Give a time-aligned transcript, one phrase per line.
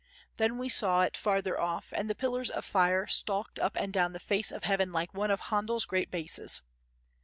[0.37, 4.13] Then we saw it farther off and the pillars of fire stalked up and down
[4.13, 6.63] the face of heaven like one of Handel's great basses.